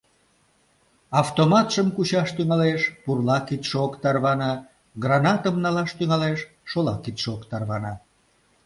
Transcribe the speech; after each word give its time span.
Автоматшым 1.21 1.87
кучаш 1.95 2.29
тӱҥалеш— 2.35 2.81
пурла 3.03 3.37
кидше 3.47 3.75
ок 3.85 3.93
тарване, 4.01 4.51
гранатым 5.03 5.55
налаш 5.63 5.89
тӱҥалеш— 5.97 6.39
шола 6.69 6.95
кидше 7.03 7.27
ок 7.35 7.43
тарване. 7.49 7.93